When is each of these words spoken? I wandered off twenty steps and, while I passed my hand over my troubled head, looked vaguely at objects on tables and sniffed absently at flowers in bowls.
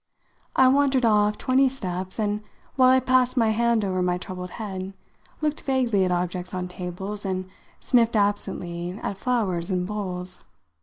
I 0.55 0.67
wandered 0.67 1.05
off 1.05 1.37
twenty 1.37 1.69
steps 1.69 2.17
and, 2.17 2.41
while 2.75 2.89
I 2.89 2.99
passed 2.99 3.37
my 3.37 3.51
hand 3.51 3.85
over 3.85 4.01
my 4.01 4.17
troubled 4.17 4.49
head, 4.57 4.95
looked 5.41 5.61
vaguely 5.61 6.03
at 6.05 6.11
objects 6.11 6.55
on 6.55 6.67
tables 6.67 7.23
and 7.23 7.47
sniffed 7.79 8.15
absently 8.15 8.97
at 9.03 9.15
flowers 9.17 9.69
in 9.69 9.85
bowls. 9.85 10.43